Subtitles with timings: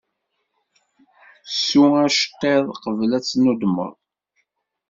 [1.51, 3.93] Ssu aceṭṭiḍ, qbel ad tennudmeḍ.